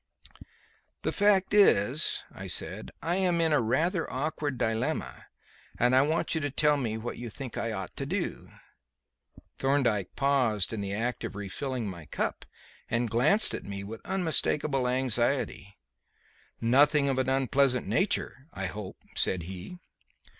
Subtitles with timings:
[1.03, 5.27] "The fact is," I said, "I am in a rather awkward dilemma,
[5.77, 8.49] and I want you to tell me what you think I ought to do."
[9.59, 12.45] Thorndyke paused in the act of refilling my cup
[12.89, 15.77] and glanced at me with unmistakable anxiety.
[16.59, 19.77] "Nothing of an unpleasant nature, I hope," said he.